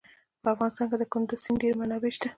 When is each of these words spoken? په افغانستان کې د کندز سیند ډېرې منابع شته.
په 0.41 0.47
افغانستان 0.53 0.85
کې 0.91 0.97
د 0.99 1.03
کندز 1.13 1.39
سیند 1.43 1.57
ډېرې 1.61 1.75
منابع 1.79 2.11
شته. 2.15 2.29